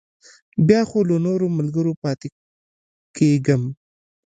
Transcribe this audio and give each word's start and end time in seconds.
بیا 0.67 0.81
خو 0.89 0.99
له 1.09 1.17
نورو 1.25 1.47
ملګرو 1.57 1.93
پاتې 2.01 2.27
کېږم. 3.17 3.63